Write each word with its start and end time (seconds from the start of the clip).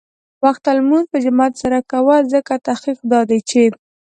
وخته 0.43 0.69
لمونځ 0.77 1.05
په 1.11 1.17
جماعت 1.25 1.53
سره 1.63 1.77
کوه، 1.91 2.15
ځکه 2.33 2.53
تحقیق 2.67 2.99
دا 3.11 3.21
دی 3.29 3.39
چې 3.49 3.63